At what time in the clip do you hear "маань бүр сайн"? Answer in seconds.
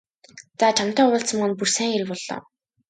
1.39-1.91